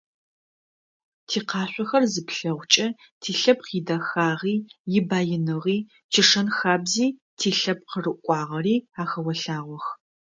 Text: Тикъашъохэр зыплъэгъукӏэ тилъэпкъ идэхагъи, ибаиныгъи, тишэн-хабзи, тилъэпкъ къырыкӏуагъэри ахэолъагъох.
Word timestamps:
Тикъашъохэр 1.27 2.03
зыплъэгъукӏэ 2.13 2.87
тилъэпкъ 3.21 3.71
идэхагъи, 3.77 4.55
ибаиныгъи, 4.97 5.77
тишэн-хабзи, 6.11 7.07
тилъэпкъ 7.37 7.85
къырыкӏуагъэри 7.91 8.75
ахэолъагъох. 9.01 9.85